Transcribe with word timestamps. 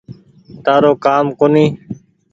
تآرو 0.63 0.91
ڪآم 1.05 1.25
ڪونيٚ 1.39 1.71